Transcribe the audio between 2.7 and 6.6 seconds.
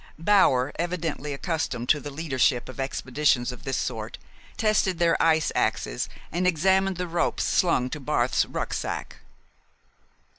expeditions of this sort, tested their ice axes and